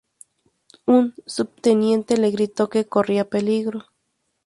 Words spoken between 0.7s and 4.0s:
Un subteniente le gritó que corría peligro.